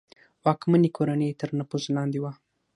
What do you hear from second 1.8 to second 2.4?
لاندې وه.